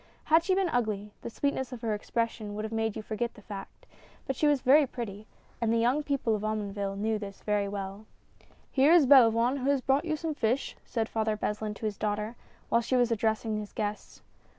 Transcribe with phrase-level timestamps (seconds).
[0.23, 3.41] Had she been ugly, the sweetness of her expression would have made you forget the
[3.43, 3.85] fact—
[4.25, 4.71] but she was A FISH SUPPER.
[4.71, 5.27] 31 very pretty
[5.61, 8.07] and the young people of Omonville knew this very well."
[8.71, 12.35] Here is Belavoine, who has brought you some fish," said Father Beslin to his daughter,
[12.69, 14.23] while she was ad dressing his guests.